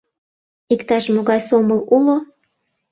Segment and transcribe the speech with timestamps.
[0.73, 2.17] —Иктаж-могай сомыл уло?